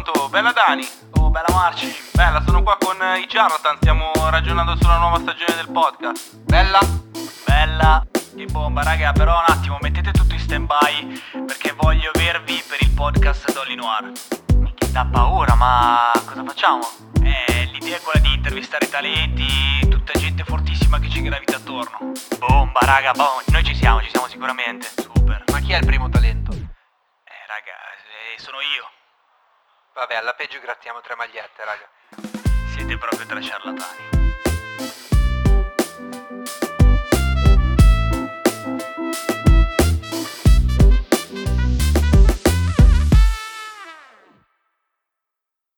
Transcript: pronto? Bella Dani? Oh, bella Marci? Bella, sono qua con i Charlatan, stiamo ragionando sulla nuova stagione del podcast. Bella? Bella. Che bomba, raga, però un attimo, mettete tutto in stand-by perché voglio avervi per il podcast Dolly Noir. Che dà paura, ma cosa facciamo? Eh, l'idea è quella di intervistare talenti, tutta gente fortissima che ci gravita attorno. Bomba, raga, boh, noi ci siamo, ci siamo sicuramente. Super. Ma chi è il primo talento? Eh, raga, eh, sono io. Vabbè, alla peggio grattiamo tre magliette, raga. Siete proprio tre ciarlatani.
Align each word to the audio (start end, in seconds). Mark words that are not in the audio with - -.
pronto? 0.00 0.28
Bella 0.28 0.52
Dani? 0.52 0.88
Oh, 1.18 1.30
bella 1.30 1.48
Marci? 1.50 1.94
Bella, 2.12 2.42
sono 2.44 2.62
qua 2.62 2.76
con 2.78 2.96
i 3.18 3.26
Charlatan, 3.26 3.76
stiamo 3.76 4.10
ragionando 4.30 4.76
sulla 4.76 4.98
nuova 4.98 5.18
stagione 5.18 5.54
del 5.54 5.70
podcast. 5.70 6.36
Bella? 6.44 6.78
Bella. 7.44 8.06
Che 8.12 8.44
bomba, 8.46 8.82
raga, 8.82 9.12
però 9.12 9.36
un 9.36 9.44
attimo, 9.46 9.78
mettete 9.80 10.12
tutto 10.12 10.34
in 10.34 10.40
stand-by 10.40 11.22
perché 11.46 11.72
voglio 11.72 12.10
avervi 12.14 12.62
per 12.66 12.78
il 12.80 12.90
podcast 12.92 13.52
Dolly 13.52 13.74
Noir. 13.74 14.12
Che 14.74 14.90
dà 14.90 15.06
paura, 15.10 15.54
ma 15.54 16.10
cosa 16.24 16.44
facciamo? 16.44 16.80
Eh, 17.22 17.68
l'idea 17.72 17.96
è 17.96 18.00
quella 18.00 18.20
di 18.20 18.32
intervistare 18.32 18.88
talenti, 18.88 19.88
tutta 19.88 20.12
gente 20.18 20.44
fortissima 20.44 20.98
che 20.98 21.10
ci 21.10 21.20
gravita 21.20 21.56
attorno. 21.56 22.12
Bomba, 22.38 22.80
raga, 22.82 23.12
boh, 23.12 23.42
noi 23.48 23.64
ci 23.64 23.74
siamo, 23.74 24.00
ci 24.00 24.08
siamo 24.08 24.26
sicuramente. 24.28 24.88
Super. 24.96 25.44
Ma 25.50 25.60
chi 25.60 25.72
è 25.72 25.78
il 25.78 25.84
primo 25.84 26.08
talento? 26.08 26.52
Eh, 26.52 27.46
raga, 27.46 27.76
eh, 28.34 28.40
sono 28.40 28.58
io. 28.60 28.99
Vabbè, 29.92 30.14
alla 30.14 30.34
peggio 30.34 30.60
grattiamo 30.60 31.00
tre 31.00 31.14
magliette, 31.16 31.64
raga. 31.64 31.88
Siete 32.74 32.96
proprio 32.96 33.26
tre 33.26 33.42
ciarlatani. 33.42 34.19